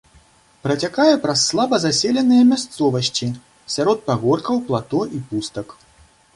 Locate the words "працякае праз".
0.63-1.43